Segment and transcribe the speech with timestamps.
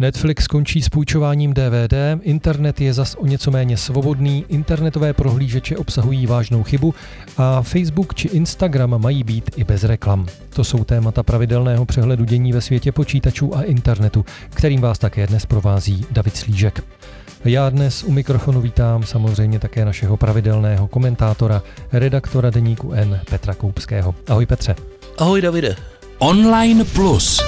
[0.00, 6.26] Netflix končí s půjčováním DVD, internet je zas o něco méně svobodný, internetové prohlížeče obsahují
[6.26, 6.94] vážnou chybu
[7.36, 10.26] a Facebook či Instagram mají být i bez reklam.
[10.50, 15.46] To jsou témata pravidelného přehledu dění ve světě počítačů a internetu, kterým vás také dnes
[15.46, 16.84] provází David Slížek.
[17.44, 21.62] Já dnes u mikrofonu vítám samozřejmě také našeho pravidelného komentátora,
[21.92, 24.14] redaktora deníku N Petra Koupského.
[24.28, 24.74] Ahoj Petře.
[25.18, 25.76] Ahoj Davide.
[26.18, 27.40] Online Plus.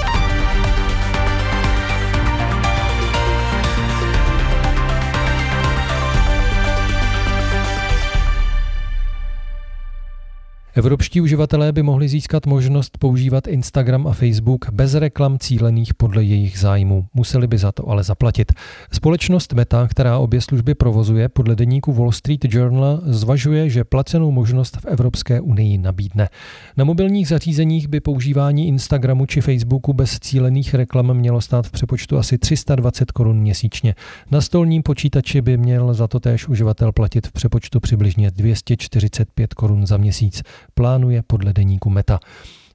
[10.75, 16.59] Evropští uživatelé by mohli získat možnost používat Instagram a Facebook bez reklam cílených podle jejich
[16.59, 17.05] zájmu.
[17.13, 18.51] Museli by za to ale zaplatit.
[18.91, 24.77] Společnost Meta, která obě služby provozuje, podle deníku Wall Street Journal zvažuje, že placenou možnost
[24.77, 26.29] v Evropské unii nabídne.
[26.77, 32.17] Na mobilních zařízeních by používání Instagramu či Facebooku bez cílených reklam mělo stát v přepočtu
[32.17, 33.95] asi 320 korun měsíčně.
[34.31, 39.85] Na stolním počítači by měl za to též uživatel platit v přepočtu přibližně 245 korun
[39.85, 42.19] za měsíc plánuje podle deníku Meta.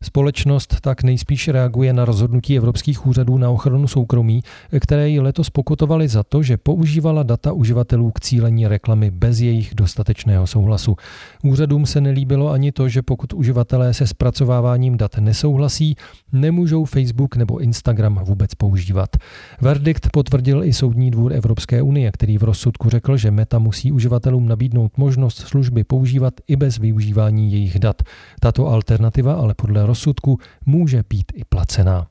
[0.02, 4.42] Společnost tak nejspíš reaguje na rozhodnutí evropských úřadů na ochranu soukromí,
[4.80, 9.74] které ji letos pokutovali za to, že používala data uživatelů k cílení reklamy bez jejich
[9.74, 10.96] dostatečného souhlasu.
[11.42, 15.96] Úřadům se nelíbilo ani to, že pokud uživatelé se zpracováváním dat nesouhlasí,
[16.32, 19.16] nemůžou Facebook nebo Instagram vůbec používat.
[19.60, 24.48] Verdikt potvrdil i Soudní dvůr Evropské unie, který v rozsudku řekl, že Meta musí uživatelům
[24.48, 28.02] nabídnout možnost služby používat i bez využívání jejich dat.
[28.40, 32.06] Tato alternativa ale podle rozsudku může být i placená.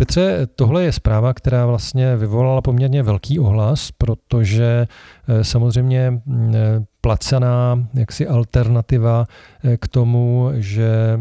[0.00, 4.86] Petře, tohle je zpráva, která vlastně vyvolala poměrně velký ohlas, protože
[5.28, 9.26] eh, samozřejmě eh, placená jaksi alternativa
[9.64, 11.20] eh, k tomu, že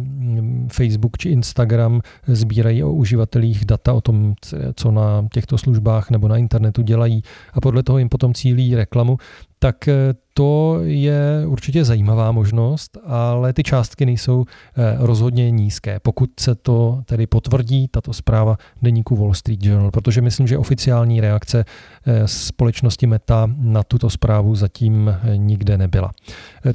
[0.72, 4.34] Facebook či Instagram sbírají o uživatelích data o tom,
[4.76, 9.18] co na těchto službách nebo na internetu dělají a podle toho jim potom cílí reklamu,
[9.60, 9.90] tak
[10.38, 16.00] to je určitě zajímavá možnost, ale ty částky nejsou eh, rozhodně nízké.
[16.00, 21.22] Pokud se to tedy potvrdí, tato zpráva deníku Wall Street Journal, protože myslím, že oficiální
[21.22, 21.66] reakce
[22.06, 26.12] eh, společnosti Meta na tuto zprávu zatím eh, nikde nebyla.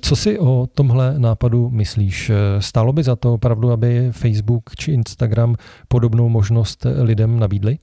[0.01, 2.31] Co si o tomhle nápadu myslíš?
[2.59, 5.57] Stálo by za to opravdu, aby Facebook či Instagram
[5.89, 7.79] podobnou možnost lidem nabídli?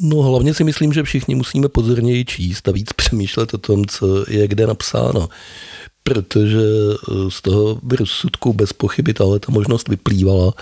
[0.00, 4.30] No hlavně si myslím, že všichni musíme pozorněji číst a víc přemýšlet o tom, co
[4.30, 5.28] je kde napsáno.
[6.02, 10.52] Protože eh, z toho rozsudku bez pochyby tahle ta možnost vyplývala,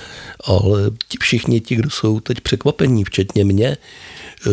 [0.45, 3.77] ale ti, všichni ti, kdo jsou teď překvapení, včetně mě,
[4.47, 4.51] eh,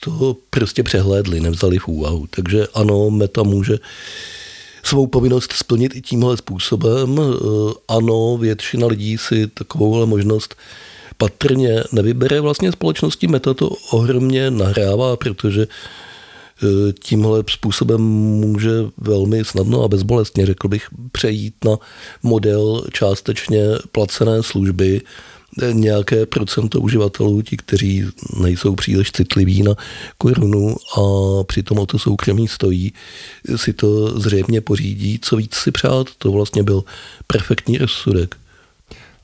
[0.00, 2.26] to prostě přehlédli, nevzali v úvahu.
[2.30, 3.78] Takže ano, Meta může
[4.82, 7.20] svou povinnost splnit i tímhle způsobem.
[7.20, 10.54] Eh, ano, většina lidí si takovouhle možnost
[11.22, 12.40] patrně nevybere.
[12.40, 15.66] Vlastně společnosti Meta to ohromně nahrává, protože e,
[16.92, 18.00] tímhle způsobem
[18.42, 21.78] může velmi snadno a bezbolestně, řekl bych, přejít na
[22.22, 23.62] model částečně
[23.92, 25.00] placené služby,
[25.62, 28.04] e, nějaké procento uživatelů, ti, kteří
[28.40, 29.74] nejsou příliš citliví na
[30.18, 31.00] korunu a
[31.44, 32.92] přitom o to soukromí stojí,
[33.56, 35.18] si to zřejmě pořídí.
[35.22, 36.84] Co víc si přát, to vlastně byl
[37.26, 38.41] perfektní rozsudek.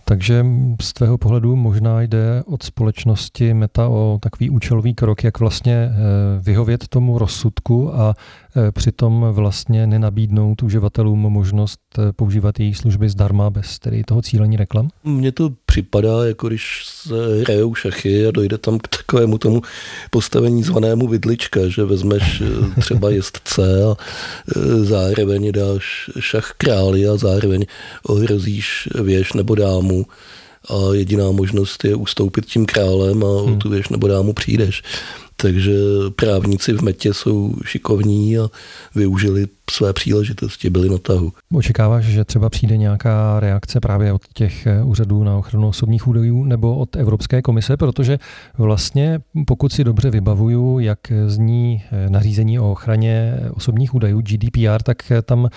[0.09, 0.47] Takže
[0.81, 5.93] z tvého pohledu možná jde od společnosti Meta o takový účelový krok, jak vlastně eh,
[6.41, 8.15] vyhovět tomu rozsudku a
[8.71, 14.89] přitom vlastně nenabídnout uživatelům možnost eh, používat její služby zdarma bez tedy toho cílení reklam?
[15.05, 19.63] Mně to připadá, jako když se hrajou šachy a dojde tam k takovému tomu
[20.11, 23.97] postavení zvanému vidlička, že vezmeš eh, třeba jezdce a
[24.83, 27.67] zároveň dáš šach králi a zároveň
[28.03, 30.07] ohrozíš věž nebo dámu
[30.69, 34.83] a jediná možnost je ustoupit tím králem a o tu věž nebo dámu přijdeš.
[35.43, 35.75] Takže
[36.17, 38.49] právníci v metě jsou šikovní a
[38.95, 41.33] využili své příležitosti, byli na tahu.
[41.55, 46.45] Očekáváš, že třeba přijde nějaká reakce právě od těch eh, úřadů na ochranu osobních údajů
[46.45, 48.19] nebo od Evropské komise, protože
[48.59, 55.11] vlastně, pokud si dobře vybavuju, jak zní eh, nařízení o ochraně osobních údajů GDPR, tak
[55.11, 55.49] eh, tam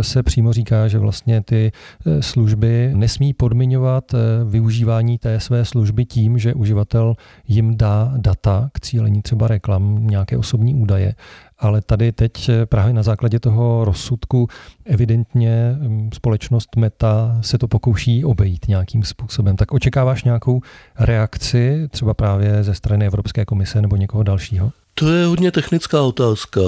[0.00, 1.72] se přímo říká, že vlastně ty
[2.20, 7.14] služby nesmí podmiňovat využívání té své služby tím, že uživatel
[7.48, 11.14] jim dá data k cílení třeba reklam, nějaké osobní údaje,
[11.58, 14.48] ale tady teď eh, právě na základě toho rozsudku
[14.84, 19.56] evidentně mm, společnost Meta se to pokouší obejít nějakým způsobem.
[19.56, 20.60] Tak očekáváš nějakou
[20.98, 24.72] reakci třeba právě ze strany Evropské komise nebo někoho dalšího?
[24.94, 26.60] To je hodně technická otázka.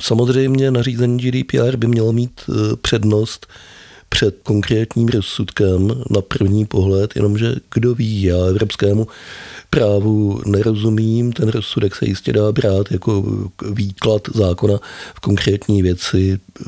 [0.00, 3.46] Samozřejmě nařízení GDPR by mělo mít eh, přednost
[4.12, 9.06] před konkrétním rozsudkem na první pohled, jenomže kdo ví, já evropskému
[9.70, 13.24] právu nerozumím, ten rozsudek se jistě dá brát jako
[13.70, 14.78] výklad zákona
[15.14, 16.64] v konkrétní věci, eh,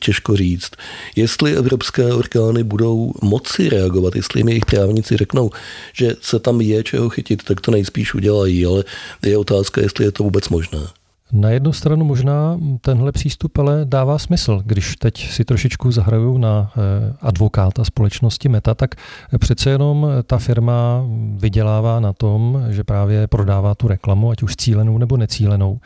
[0.00, 0.70] těžko říct.
[1.16, 5.50] Jestli evropské orgány budou moci reagovat, jestli jim jejich právníci řeknou,
[5.92, 8.84] že se tam je čeho chytit, tak to nejspíš udělají, ale
[9.22, 10.99] je otázka, jestli je to vůbec možné.
[11.32, 14.62] Na jednu stranu možná tenhle přístup ale dává smysl.
[14.64, 16.80] Když teď si trošičku zahraju na eh,
[17.20, 18.94] advokáta společnosti Meta, tak
[19.38, 21.04] přece jenom ta firma
[21.36, 25.80] vydělává na tom, že právě prodává tu reklamu, ať už cílenou nebo necílenou.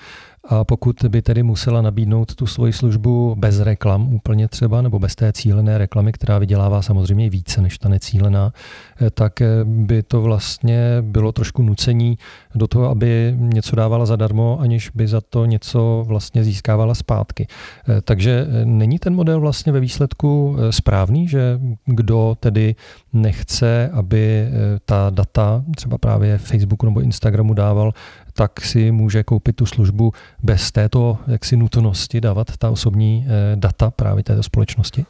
[0.48, 5.14] A pokud by tedy musela nabídnout tu svoji službu bez reklam úplně třeba, nebo bez
[5.14, 8.52] té cílené reklamy, která vydělává samozřejmě více než ta necílená,
[9.00, 12.18] eh, tak eh, by to vlastně bylo trošku nucení
[12.54, 17.46] do toho, aby něco dávala zadarmo, aniž by za to něco vlastně získávala zpátky.
[17.88, 22.74] Eh, takže není ten model vlastně ve výsledku správný, že kdo tedy
[23.12, 24.48] nechce, aby
[24.84, 27.92] ta data třeba právě Facebooku nebo Instagramu dával,
[28.34, 33.90] tak si může koupit tu službu bez této jaksi nutnosti dávat ta osobní eh, data
[33.90, 35.04] právě této společnosti?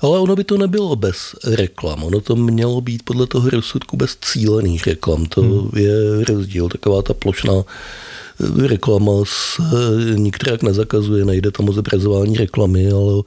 [0.00, 2.04] Ale ono by to nebylo bez reklam.
[2.04, 5.26] Ono to mělo být podle toho rozsudku bez cílených reklam.
[5.26, 5.70] To hmm.
[5.76, 6.68] je rozdíl.
[6.68, 9.62] Taková ta plošná eh, reklama se
[10.14, 11.24] nikterak nezakazuje.
[11.24, 13.22] Nejde tam o zobrazování reklamy, ale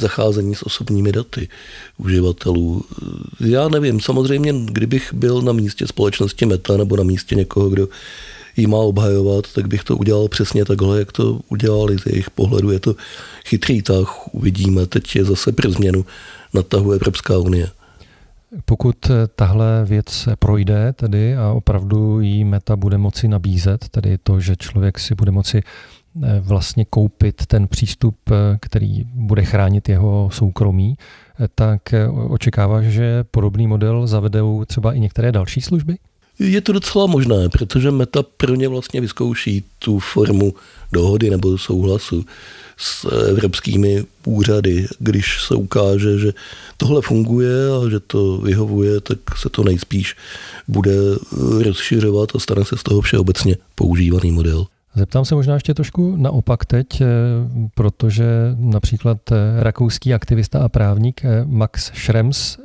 [0.00, 1.48] zacházení s osobními daty
[1.98, 2.84] uživatelů.
[3.40, 7.88] Já nevím, samozřejmě, kdybych byl na místě společnosti Meta nebo na místě někoho, kdo
[8.60, 12.70] jí má obhajovat, tak bych to udělal přesně takhle, jak to udělali z jejich pohledu.
[12.70, 12.94] Je to
[13.46, 14.86] chytrý tah, uvidíme.
[14.86, 16.04] Teď je zase pro změnu
[16.54, 17.70] na tahu Evropská unie.
[18.64, 18.96] Pokud
[19.34, 24.98] tahle věc projde tedy a opravdu jí meta bude moci nabízet, tedy to, že člověk
[24.98, 30.96] si bude moci eh, vlastně koupit ten přístup, eh, který bude chránit jeho soukromí,
[31.40, 31.94] eh, tak
[32.28, 35.96] očekáváš, že podobný model zavedou třeba i některé další služby?
[36.40, 40.54] Je to docela možné, protože Meta pro ně vlastně vyzkouší tu formu
[40.92, 42.24] dohody nebo souhlasu
[42.76, 44.86] s evropskými úřady.
[44.98, 46.32] Když se ukáže, že
[46.76, 50.16] tohle funguje a že to vyhovuje, tak se to nejspíš
[50.68, 50.92] bude
[51.64, 54.66] rozšiřovat a stane se z toho všeobecně používaný model.
[54.94, 57.06] Zeptám se možná ještě trošku naopak teď, eh,
[57.74, 58.24] protože
[58.58, 62.58] například eh, rakouský aktivista a právník eh, Max Schrems,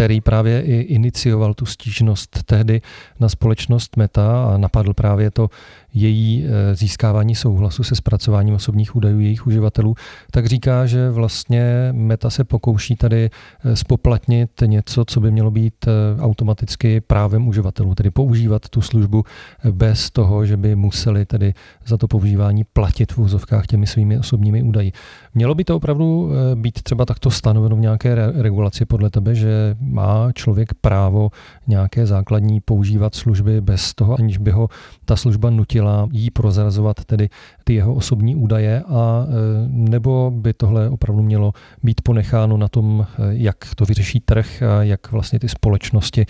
[0.00, 2.80] který právě i inicioval tu stížnost tehdy
[3.20, 5.50] na společnost Meta a napadl právě to
[5.94, 9.94] její eh, získávání souhlasu se zpracováním osobních údajů jejich uživatelů,
[10.30, 13.30] tak říká, že vlastně Meta se pokouší tady
[13.64, 19.24] eh, spoplatnit něco, co by mělo být eh, automaticky právem uživatelů, tedy používat tu službu
[19.70, 21.54] bez toho, že by museli tedy
[21.86, 24.92] za to používání platit v úzovkách těmi svými osobními údaji.
[25.34, 30.32] Mělo by to opravdu být třeba takto stanoveno v nějaké regulaci podle tebe, že má
[30.32, 31.30] člověk právo
[31.66, 34.68] nějaké základní používat služby bez toho, aniž by ho
[35.04, 35.79] ta služba nutila
[36.12, 37.28] jí prozrazovat tedy
[37.64, 39.32] ty jeho osobní údaje a e,
[39.68, 44.82] nebo by tohle opravdu mělo být ponecháno na tom, e, jak to vyřeší trh a
[44.82, 46.26] jak vlastně ty společnosti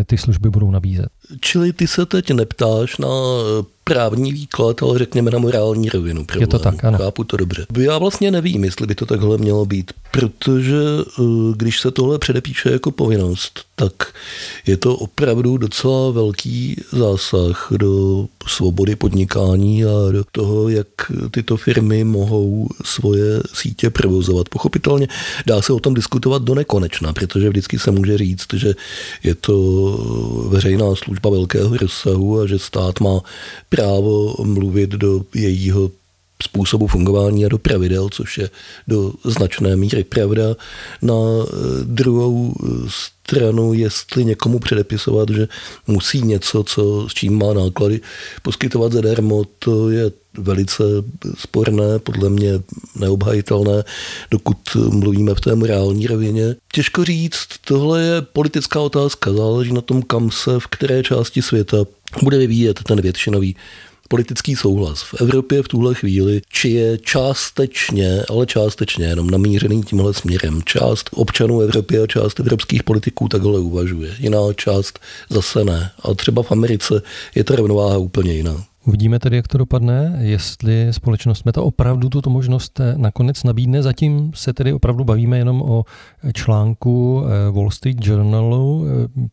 [0.00, 1.08] e, ty služby budou nabízet.
[1.40, 3.08] Čili ty se teď neptáš na
[3.88, 6.24] právní výklad, ale řekněme na morální rovinu.
[6.24, 6.42] Problému.
[6.42, 6.98] Je to tak, ano.
[6.98, 7.66] Chápu to dobře.
[7.78, 10.76] Já vlastně nevím, jestli by to takhle mělo být, protože
[11.56, 13.92] když se tohle předepíše jako povinnost, tak
[14.66, 20.86] je to opravdu docela velký zásah do svobody podnikání a do toho, jak
[21.30, 24.48] tyto firmy mohou svoje sítě provozovat.
[24.48, 25.08] Pochopitelně
[25.46, 28.74] dá se o tom diskutovat do nekonečna, protože vždycky se může říct, že
[29.22, 29.58] je to
[30.48, 33.20] veřejná služba velkého rozsahu a že stát má
[33.78, 35.90] právo mluvit do jejího
[36.42, 38.50] způsobu fungování a do pravidel, což je
[38.88, 40.56] do značné míry pravda.
[41.02, 41.14] Na
[41.82, 42.54] druhou
[42.88, 45.48] stranu, jestli někomu předepisovat, že
[45.86, 48.00] musí něco, co, s čím má náklady,
[48.42, 50.84] poskytovat zadarmo, to je velice
[51.38, 52.52] sporné, podle mě
[52.96, 53.84] neobhajitelné,
[54.30, 54.56] dokud
[54.90, 56.56] mluvíme v té morální rovině.
[56.72, 61.76] Těžko říct, tohle je politická otázka, záleží na tom, kam se v které části světa
[62.22, 63.56] bude vyvíjet ten většinový
[64.08, 70.14] politický souhlas v Evropě v tuhle chvíli, či je částečně, ale částečně jenom namířený tímhle
[70.14, 70.62] směrem.
[70.64, 74.16] Část občanů Evropy a část evropských politiků takhle uvažuje.
[74.18, 74.98] Jiná část
[75.30, 75.90] zase ne.
[76.02, 77.02] A třeba v Americe
[77.34, 78.64] je ta rovnováha úplně jiná.
[78.88, 83.82] Uvidíme tedy, jak to dopadne, jestli společnost Meta opravdu tuto možnost eh, nakonec nabídne.
[83.82, 85.84] Zatím se tedy opravdu bavíme jenom o
[86.32, 88.86] článku eh, Wall Street Journalu.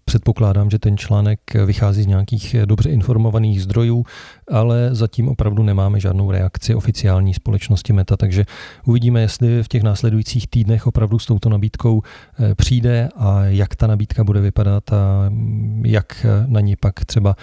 [0.06, 4.06] Předpokládám, že ten článek vychází z nějakých dobře informovaných zdrojů,
[4.52, 8.46] ale zatím opravdu nemáme žádnou reakci oficiální společnosti Meta, takže
[8.86, 12.02] uvidíme, jestli v těch následujících týdnech opravdu s touto nabídkou
[12.56, 17.36] přijde a jak ta nabídka bude vypadat a mm, jak na ní pak třeba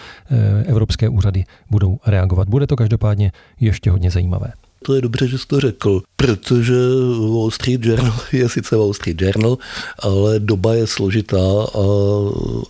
[0.67, 2.49] evropské úřady budou reagovat.
[2.49, 4.53] Bude to každopádně ještě hodně zajímavé.
[4.83, 6.75] To je dobře, že jsi to řekl, protože
[7.19, 9.59] Wall Street Journal je sice Wall Street Journal,
[9.99, 11.85] ale doba je složitá a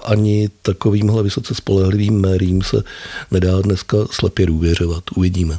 [0.05, 2.83] ani takovýmhle vysoce spolehlivým médiím se
[3.31, 5.05] nedá dneska slepě důvěřovat.
[5.17, 5.59] Uvidíme.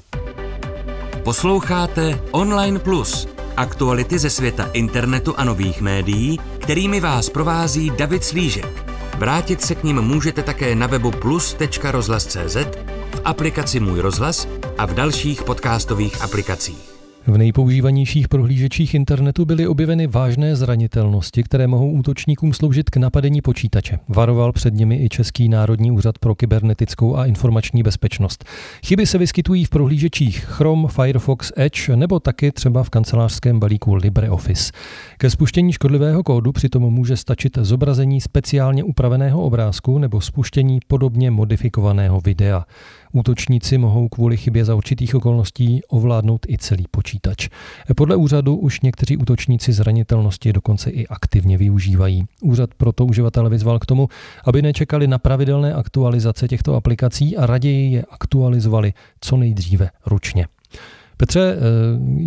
[1.24, 3.28] Posloucháte Online Plus,
[3.58, 8.93] aktuality ze světa internetu a nových médií, kterými vás provází David Slížek.
[9.24, 12.56] Vrátit se k ním můžete také na webu plus.rozhlas.cz,
[13.16, 16.93] v aplikaci Můj rozhlas a v dalších podcastových aplikacích.
[17.28, 24.00] V nejpoužívanějších prohlížečích internetu byly objeveny vážné zranitelnosti, které mohou útočníkům sloužit k napadení počítače.
[24.08, 28.46] Varoval před nimi i Český národní úřad pro kybernetickou a informační bezpečnost.
[28.86, 34.72] Chyby se vyskytují v prohlížečích Chrome, Firefox, Edge nebo taky třeba v kancelářském balíku LibreOffice.
[35.18, 42.22] Ke spuštění škodlivého kódu přitom může stačit zobrazení speciálně upraveného obrázku nebo spuštění podobně modifikovaného
[42.22, 42.66] videa.
[43.16, 47.50] Útočníci mohou kvůli chybě za určitých okolností ovládnout i celý počítač.
[47.96, 52.26] Podle úřadu už někteří útočníci zranitelnosti dokonce i aktivně využívají.
[52.42, 54.08] Úřad proto uživatele vyzval k tomu,
[54.46, 60.48] aby nečekali na pravidelné aktualizace těchto aplikací a raději je aktualizovali co nejdříve ručně.
[61.18, 61.60] Petře, eh,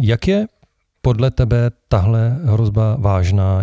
[0.00, 0.46] jak je
[1.02, 3.62] podle tebe tahle hrozba vážná,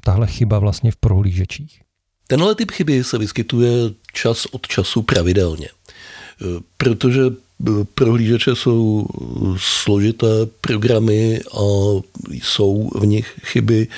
[0.00, 1.80] tahle chyba vlastně v prohlížečích?
[2.26, 3.70] Tenhle typ chyby se vyskytuje
[4.12, 5.68] čas od času pravidelně
[6.76, 7.20] protože
[7.94, 9.06] prohlížeče jsou
[9.56, 10.26] složité
[10.60, 11.62] programy a
[12.30, 13.88] jsou v nich chyby.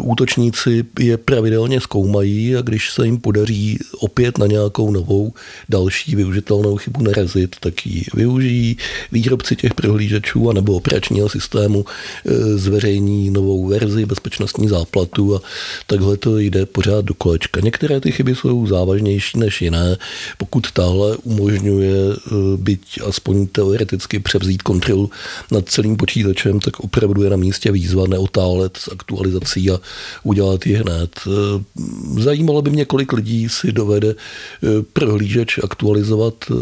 [0.00, 5.32] Útočníci je pravidelně zkoumají a když se jim podaří opět na nějakou novou
[5.68, 8.76] další využitelnou chybu narazit, tak ji využijí.
[9.12, 15.40] Výrobci těch prohlížečů a nebo operačního systému e, zveřejní novou verzi bezpečnostní záplatu a
[15.86, 17.60] takhle to jde pořád do kolečka.
[17.60, 19.96] Některé ty chyby jsou závažnější než jiné.
[20.38, 22.16] Pokud tahle umožňuje e,
[22.56, 25.10] být aspoň teoreticky převzít kontrolu
[25.50, 29.80] nad celým počítačem, tak opravdu je na místě výzva neotálet s aktualizací a
[30.22, 31.20] udělat ji hned.
[31.26, 36.54] Eh, zajímalo by mě, kolik lidí si dovede eh, prohlížeč aktualizovat eh,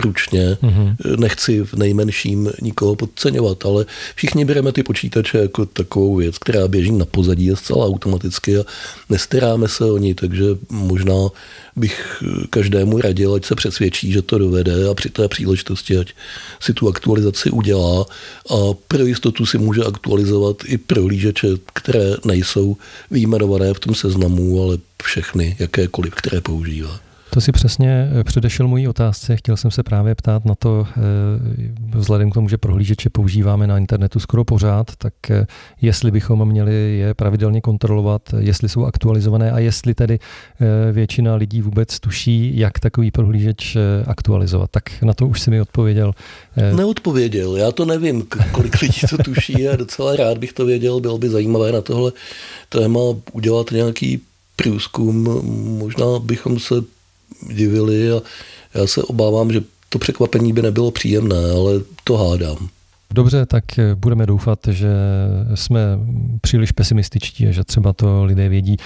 [0.00, 0.58] ručně.
[0.62, 0.96] Mm-hmm.
[1.18, 6.92] Nechci v nejmenším nikoho podceňovat, ale všichni bereme ty počítače jako takovou věc, která běží
[6.92, 8.64] na pozadí a zcela automaticky a
[9.10, 11.28] nestaráme se o ní, takže možná
[11.76, 16.12] bych každému radil, ať se přesvědčí, že to dovede a při té příležitosti, ať
[16.60, 18.06] si tu aktualizaci udělá
[18.50, 18.56] a
[18.88, 22.76] pro jistotu si může aktualizovat i prohlížeče, které nejsou
[23.10, 27.05] výjmenované v tom seznamu, ale všechny, jakékoliv, které používá.
[27.30, 29.36] To si přesně eh, předešel mojí otázce.
[29.36, 31.00] Chtěl jsem se právě ptát na to, eh,
[31.94, 35.46] vzhledem k tomu, že prohlížeče používáme na internetu skoro pořád, tak eh,
[35.82, 40.18] jestli bychom měli je pravidelně kontrolovat, jestli jsou aktualizované a jestli tedy
[40.92, 44.70] většina lidí vůbec tuší, jak takový prohlížeč aktualizovat.
[44.70, 46.12] Tak na to už si mi odpověděl.
[46.76, 51.18] Neodpověděl, já to nevím, kolik lidí to tuší a docela rád bych to věděl, bylo
[51.18, 52.12] by zajímavé na tohle
[52.68, 53.00] téma
[53.32, 54.20] udělat nějaký
[54.56, 55.24] průzkum.
[55.78, 56.74] Možná bychom se
[57.52, 58.22] divili a
[58.74, 62.68] já se obávám, že to překvapení by nebylo příjemné, ale to hádám.
[63.14, 63.64] Dobře, tak
[63.94, 64.88] budeme doufat, že
[65.54, 65.80] jsme
[66.40, 68.76] příliš pesimističtí a že třeba to lidé vědí.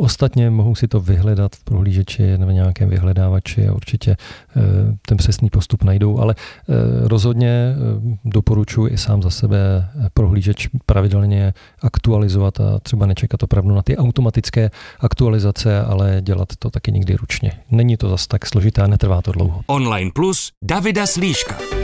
[0.00, 4.60] Ostatně mohou si to vyhledat v prohlížeči nebo nějakém vyhledávači a určitě eh,
[5.06, 6.74] ten přesný postup najdou, ale eh,
[7.08, 13.82] rozhodně eh, doporučuji i sám za sebe prohlížeč pravidelně aktualizovat a třeba nečekat opravdu na
[13.82, 17.52] ty automatické aktualizace, ale dělat to taky někdy ručně.
[17.70, 19.60] Není to zas tak složité a netrvá to dlouho.
[19.66, 21.79] Online Plus Davida Slíška.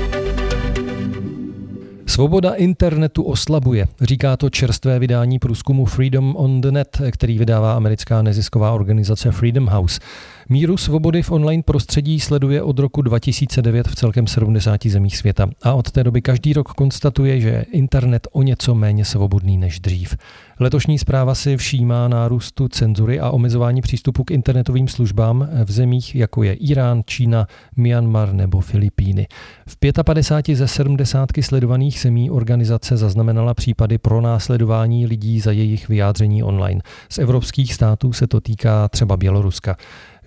[2.08, 8.22] Svoboda internetu oslabuje, říká to čerstvé vydání průzkumu Freedom on the Net, který vydává americká
[8.22, 10.00] nezisková organizace Freedom House.
[10.48, 15.74] Míru svobody v online prostředí sleduje od roku 2009 v celkem 70 zemích světa a
[15.74, 20.16] od té doby každý rok konstatuje, že je internet o něco méně svobodný než dřív.
[20.60, 26.42] Letošní zpráva si všímá nárůstu cenzury a omezování přístupu k internetovým službám v zemích, jako
[26.42, 29.26] je Irán, Čína, Myanmar nebo Filipíny.
[29.68, 36.42] V 55 ze 70 sledovaných zemí organizace zaznamenala případy pro následování lidí za jejich vyjádření
[36.42, 36.80] online.
[37.08, 39.76] Z evropských států se to týká třeba Běloruska.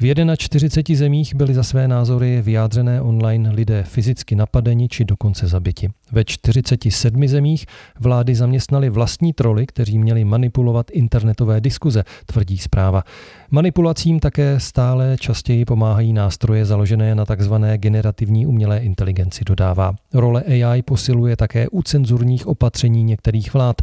[0.01, 5.89] V 41 zemích byly za své názory vyjádřené online lidé fyzicky napadeni či dokonce zabiti.
[6.12, 7.65] Ve 47 zemích
[8.00, 13.03] vlády zaměstnali vlastní troly, kteří měli manipulovat internetové diskuze, tvrdí zpráva.
[13.51, 17.53] Manipulacím také stále častěji pomáhají nástroje založené na tzv.
[17.77, 19.96] generativní umělé inteligenci, dodává.
[20.13, 23.75] Role AI posiluje také u cenzurních opatření některých vlád.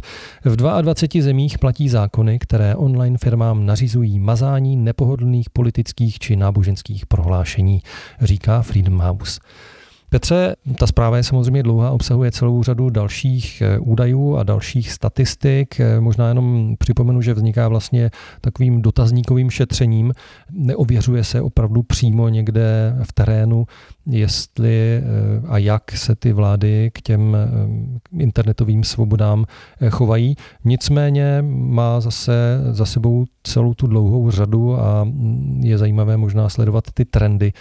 [0.45, 7.81] V 22 zemích platí zákony, které online firmám nařizují mazání nepohodlných politických či náboženských prohlášení,
[8.21, 9.39] říká Freedom House.
[10.09, 15.79] Petře, ta zpráva je samozřejmě dlouhá, obsahuje celou řadu dalších eh, údajů a dalších statistik.
[15.79, 18.11] Eh, možná jenom připomenu, že vzniká vlastně
[18.41, 20.13] takovým dotazníkovým šetřením.
[20.51, 23.65] Neověřuje se opravdu přímo někde v terénu,
[24.05, 25.01] jestli eh,
[25.47, 27.37] a jak se ty vlády k těm
[28.19, 29.45] internetovým svobodám
[29.89, 30.35] chovají.
[30.65, 32.33] Nicméně má zase
[32.71, 37.53] za sebou celou tu dlouhou řadu a mm, je zajímavé možná sledovat ty trendy,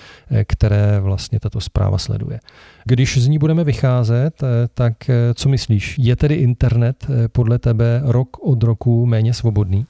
[0.46, 2.35] které vlastně tato zpráva sleduje.
[2.84, 5.96] Když z ní budeme vycházet, eh, tak eh, co myslíš?
[5.98, 9.86] Je tedy internet eh, podle tebe rok od roku méně svobodný?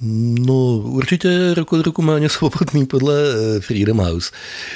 [0.00, 4.30] No, určitě rok od roku méně svobodný podle eh, Freedom House.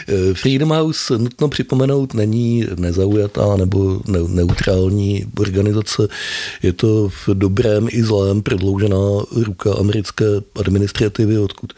[0.09, 6.09] Eh, Freedom House, nutno připomenout, není nezaujatá nebo neutrální organizace.
[6.63, 8.97] Je to v dobrém i zlém prodloužená
[9.33, 10.25] ruka americké
[10.61, 11.73] administrativy, odkud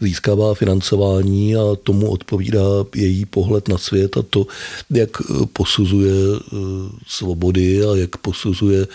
[0.00, 4.46] získává financování a tomu odpovídá její pohled na svět a to,
[4.90, 5.10] jak
[5.52, 6.56] posuzuje eh,
[7.06, 8.86] svobody a jak posuzuje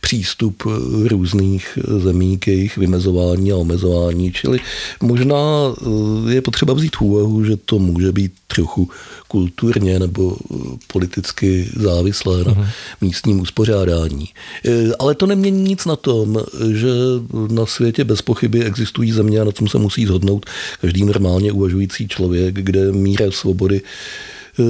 [0.00, 0.62] přístup
[1.08, 4.32] různých zemí k jejich vymezování omezování a omezování.
[4.32, 4.60] Čili
[5.02, 8.90] možná eh, je potřeba vzít v úvahu, že to může být trochu
[9.28, 10.56] kulturně nebo eh,
[10.92, 12.66] politicky závislé na uh-huh.
[13.00, 14.28] místním uspořádání.
[14.66, 16.38] Eh, ale to nemění nic na tom,
[16.72, 16.90] že
[17.50, 20.46] na světě bez pochyby existují země a na tom se musí zhodnout
[20.80, 23.80] každý normálně uvažující člověk, kde míra svobody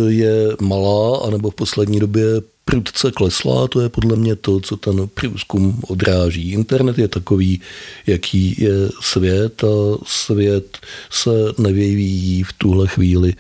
[0.09, 2.25] je malá, anebo v poslední době
[2.65, 6.53] prudce klesla to je podle mě to, co ten průzkum odráží.
[6.53, 7.61] Internet je takový,
[8.07, 10.79] jaký je svět a svět
[11.11, 13.35] se nevyvíjí v tuhle chvíli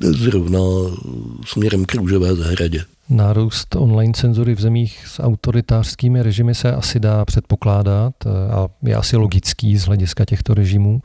[0.00, 0.60] zrovna
[1.46, 2.84] směrem k růžové zahradě.
[3.10, 8.14] Nárůst online cenzury v zemích s autoritářskými režimy se asi dá předpokládat
[8.50, 11.00] a je asi logický z hlediska těchto režimů.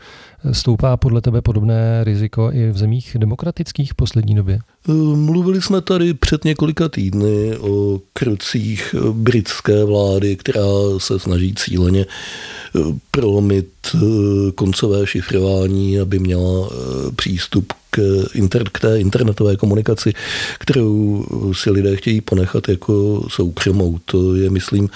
[0.52, 4.60] Stoupá podle tebe podobné riziko i v zemích demokratických v poslední době?
[5.16, 10.62] Mluvili jsme tady před několika týdny o krocích britské vlády, která
[10.98, 12.80] se snaží cíleně eh,
[13.12, 14.00] prolomit eh,
[14.56, 20.14] koncové šifrování, aby měla eh, přístup k, inter, k té internetové komunikaci,
[20.60, 24.00] kterou si lidé chtějí ponechat jako soukromou.
[24.06, 24.90] To je, myslím,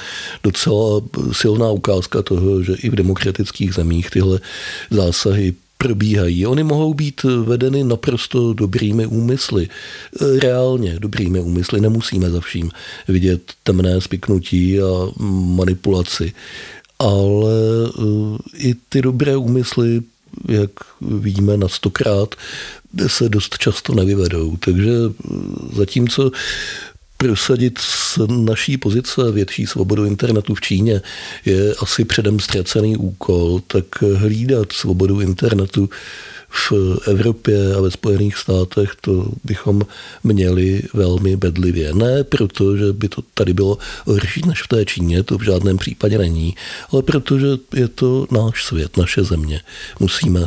[0.43, 4.39] docela silná ukázka toho, že i v demokratických zemích tyhle
[4.89, 6.47] zásahy probíhají.
[6.47, 9.69] Oni mohou být vedeny naprosto dobrými úmysly.
[10.39, 11.81] Reálně dobrými úmysly.
[11.81, 12.71] Nemusíme za vším
[13.07, 15.07] vidět temné spiknutí a
[15.55, 16.33] manipulaci.
[16.99, 17.53] Ale
[17.89, 20.01] eh, i ty dobré úmysly
[20.47, 22.35] jak vidíme na stokrát,
[23.07, 24.57] se dost často nevyvedou.
[24.57, 24.91] Takže
[25.73, 26.31] zatímco
[27.17, 31.01] prosadit z naší pozice větší svobodu internetu v Číně
[31.45, 35.89] je asi předem ztracený úkol, tak hlídat svobodu internetu
[36.49, 36.71] v
[37.07, 39.81] Evropě a ve Spojených státech to bychom
[40.23, 41.93] měli velmi bedlivě.
[41.93, 45.77] Ne proto, že by to tady bylo horší než v té Číně, to v žádném
[45.77, 46.55] případě není,
[46.91, 49.61] ale protože je to náš svět, naše země.
[49.99, 50.39] Musíme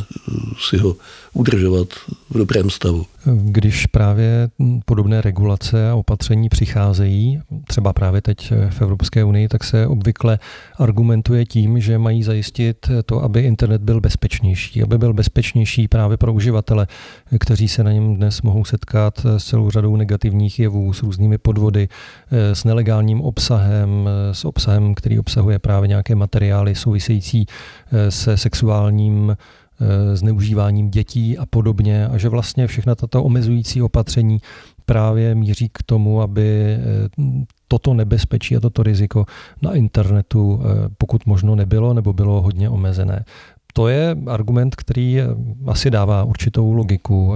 [0.68, 0.96] si ho
[1.32, 1.88] udržovat
[2.30, 3.06] v dobrém stavu.
[3.24, 4.50] Když právě
[4.84, 10.38] podobné regulace a opatření přicházejí, třeba právě teď v Evropské unii, tak se obvykle
[10.78, 16.33] argumentuje tím, že mají zajistit to, aby internet byl bezpečnější, aby byl bezpečnější právě pro
[16.33, 16.87] uživatele,
[17.38, 21.88] kteří se na něm dnes mohou setkat s celou řadou negativních jevů, s různými podvody,
[22.31, 27.46] s nelegálním obsahem, s obsahem, který obsahuje právě nějaké materiály související
[28.09, 29.37] se sexuálním
[29.83, 34.38] Eh, zneužíváním dětí a podobně a že vlastně všechna tato omezující opatření
[34.87, 36.81] právě míří k tomu, aby eh,
[37.68, 39.26] toto nebezpečí a toto riziko
[39.62, 43.24] na internetu eh, pokud možno nebylo nebo bylo hodně omezené.
[43.72, 45.18] To je argument, který
[45.66, 47.35] asi dává určitou logiku.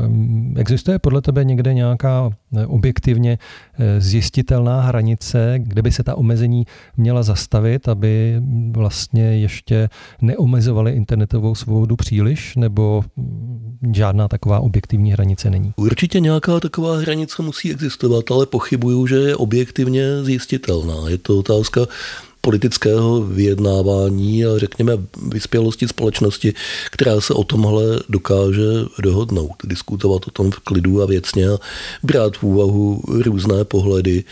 [0.56, 3.38] Existuje podle tebe někde nějaká eh, objektivně
[3.78, 6.66] eh, zjistitelná hranice, kde by se ta omezení
[6.96, 9.88] měla zastavit, aby vlastně ještě
[10.22, 13.04] neomezovali internetovou svobodu příliš, nebo
[13.92, 15.72] žádná taková objektivní hranice není?
[15.76, 21.08] Určitě nějaká taková hranice musí existovat, ale pochybuju, že je objektivně zjistitelná.
[21.08, 21.80] Je to otázka
[22.44, 24.92] politického vyjednávání a řekněme
[25.32, 26.54] vyspělosti společnosti,
[26.90, 31.58] která se o tomhle dokáže dohodnout, diskutovat o tom v klidu a věcně a
[32.02, 34.24] brát v úvahu různé pohledy.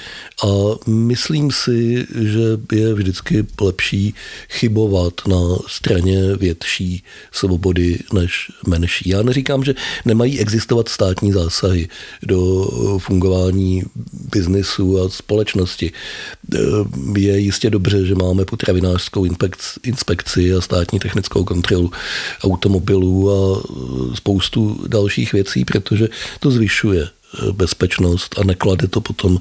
[0.45, 0.49] A
[0.87, 4.15] myslím si, že je vždycky lepší
[4.49, 9.09] chybovat na straně větší svobody než menší.
[9.09, 11.89] Já neříkám, že nemají existovat státní zásahy
[12.23, 13.83] do fungování
[14.33, 15.93] biznisu a společnosti.
[17.17, 19.27] Je jistě dobře, že máme potravinářskou
[19.83, 21.91] inspekci a státní technickou kontrolu
[22.45, 23.63] automobilů a
[24.15, 26.09] spoustu dalších věcí, protože
[26.41, 27.09] to zvyšuje
[27.53, 29.39] bezpečnost a neklade to potom,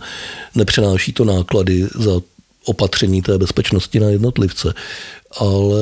[0.56, 2.22] nepřenáší to náklady za
[2.66, 4.74] opatření té bezpečnosti na jednotlivce.
[5.38, 5.82] Ale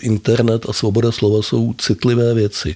[0.00, 2.74] internet a svoboda slova jsou citlivé věci.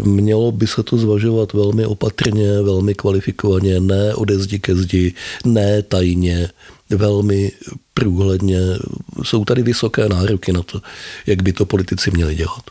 [0.00, 5.82] Mělo by se to zvažovat velmi opatrně, velmi kvalifikovaně, ne ode zdi ke zdi, ne
[5.82, 6.50] tajně,
[6.96, 7.52] velmi
[7.94, 8.58] průhledně.
[9.22, 10.80] Jsou tady vysoké nároky na to,
[11.26, 12.62] jak by to politici měli dělat.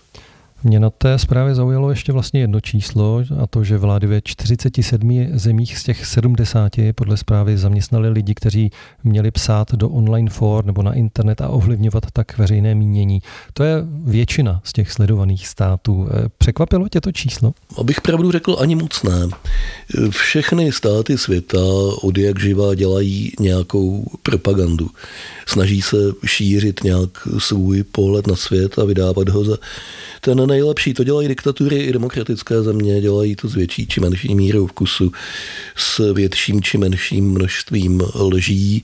[0.68, 5.28] Mě na té zprávě zaujalo ještě vlastně jedno číslo a to, že vlády ve 47
[5.34, 8.72] zemích z těch 70 podle zprávy zaměstnali lidi, kteří
[9.04, 13.22] měli psát do online for nebo na internet a ovlivňovat tak veřejné mínění.
[13.54, 16.08] To je většina z těch sledovaných států.
[16.12, 17.54] Eh, překvapilo tě to číslo?
[17.78, 19.28] Abych pravdu řekl, ani moc ne.
[20.10, 21.64] Všechny státy světa
[22.02, 24.90] od jak živá dělají nějakou propagandu.
[25.46, 29.58] Snaží se šířit nějak svůj pohled na svět a vydávat ho za
[30.22, 30.94] ten nejlepší.
[30.94, 35.12] To dělají diktatury i demokratické země, dělají to s větší či menší mírou vkusu,
[35.76, 38.84] s větším či menším množstvím lží.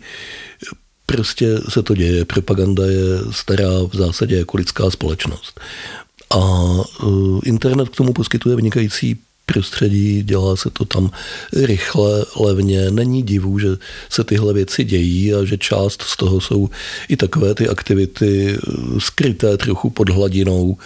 [1.05, 2.25] Prostě se to děje.
[2.25, 5.59] Propaganda je stará v zásadě jako lidská společnost.
[6.35, 7.05] A e,
[7.45, 11.11] internet k tomu poskytuje vynikající prostředí, dělá se to tam
[11.53, 12.91] rychle, levně.
[12.91, 13.67] Není divu, že
[14.09, 16.69] se tyhle věci dějí a že část z toho jsou
[17.09, 18.57] i takové ty aktivity
[18.99, 20.77] skryté trochu pod hladinou,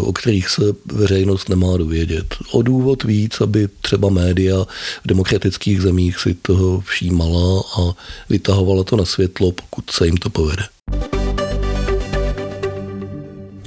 [0.00, 2.34] o kterých se veřejnost nemá dovědět.
[2.50, 4.64] O důvod víc, aby třeba média
[5.04, 7.94] v demokratických zemích si toho všímala a
[8.30, 10.62] vytahovala to na světlo, pokud se jim to povede.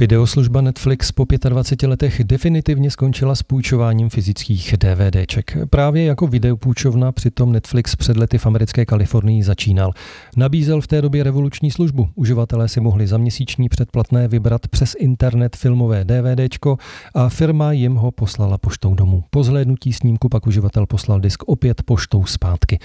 [0.01, 5.57] Videoslužba Netflix po 25 letech definitivně skončila s půjčováním fyzických DVDček.
[5.69, 9.91] Právě jako videopůjčovna přitom Netflix před lety v americké Kalifornii začínal.
[10.37, 12.09] Nabízel v té době revoluční službu.
[12.15, 16.77] Uživatelé si mohli za měsíční předplatné vybrat přes internet filmové DVDčko
[17.15, 19.23] a firma jim ho poslala poštou domů.
[19.29, 22.79] Po zhlédnutí snímku pak uživatel poslal disk opět poštou zpátky.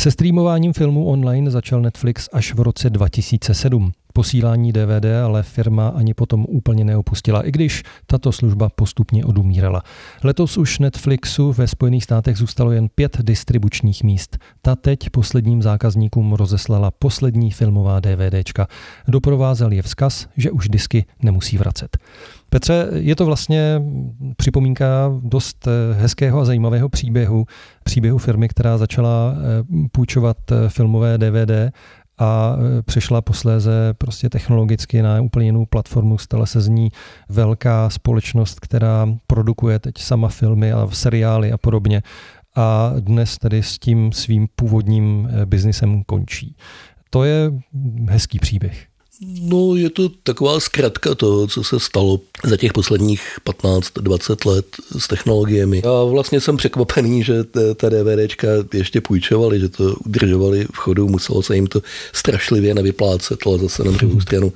[0.00, 6.14] Se streamováním filmu online začal Netflix až v roce 2007 posílání DVD, ale firma ani
[6.14, 9.82] potom úplně neopustila, i když tato služba postupně odumírala.
[10.24, 14.38] Letos už Netflixu ve Spojených státech zůstalo jen pět distribučních míst.
[14.62, 18.66] Ta teď posledním zákazníkům rozeslala poslední filmová DVDčka.
[19.08, 21.98] Doprovázel je vzkaz, že už disky nemusí vracet.
[22.50, 23.82] Petře, je to vlastně
[24.36, 27.46] připomínka dost hezkého a zajímavého příběhu,
[27.84, 31.74] příběhu firmy, která začala eh, půjčovat eh, filmové DVD
[32.20, 36.18] a e, přešla posléze prostě technologicky na úplně jinou platformu.
[36.18, 36.90] Stala se z ní
[37.28, 42.02] velká společnost, která produkuje teď sama filmy a seriály a podobně
[42.56, 46.56] a dnes tedy s tím svým původním e, biznisem končí.
[47.10, 47.52] To je
[48.08, 48.89] hezký příběh.
[49.22, 54.66] No, je to taková zkratka toho, co se stalo za těch posledních 15-20 let
[54.98, 55.82] s technologiemi.
[55.84, 57.44] Já vlastně jsem překvapený, že
[57.76, 63.46] ta DVDčka ještě půjčovali, že to udržovali v chodu, muselo se jim to strašlivě nevyplácet,
[63.46, 64.52] ale zase na druhou stranu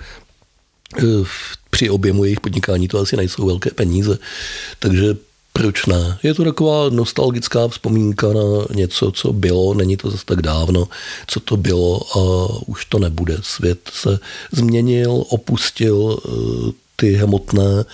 [0.98, 1.03] eh,
[1.70, 4.18] při objemu jejich podnikání to asi nejsou velké peníze.
[4.79, 5.16] Takže
[5.58, 6.18] proč ne?
[6.22, 10.88] Je to taková nostalgická vzpomínka na něco, co bylo, není to zase tak dávno,
[11.26, 13.38] co to bylo a už to nebude.
[13.42, 14.18] Svět se
[14.52, 17.84] změnil, opustil eh, ty hmotné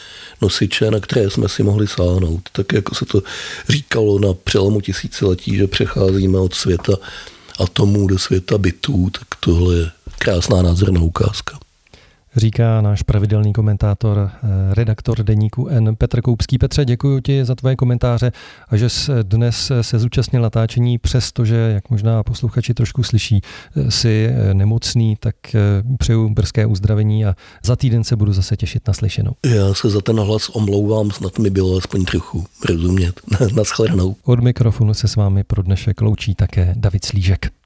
[0.43, 2.41] nosiče, na které jsme si mohli sáhnout.
[2.53, 3.23] Tak jako se to
[3.69, 6.97] říkalo na přelomu tisíciletí, že přecházíme od světa
[7.59, 11.59] atomů do světa bytů, tak tohle je krásná názorná ukázka
[12.37, 15.97] říká náš pravidelný komentátor, eh, redaktor deníku N.
[15.97, 16.59] Petr Koupský.
[16.59, 18.33] Petře, děkuji ti za tvoje komentáře
[18.69, 23.41] a že jsi dnes se zúčastnil natáčení, přestože, jak možná posluchači trošku slyší,
[23.77, 25.35] eh, si eh, nemocný, tak
[25.99, 29.33] přeju brzké uzdravení a za týden se budu zase těšit na slyšenou.
[29.47, 33.21] Já se za ten hlas omlouvám, snad mi bylo aspoň trochu rozumět.
[33.57, 34.17] Naschledanou.
[34.25, 37.60] Od mikrofonu se s vámi pro dnešek loučí také David Slížek.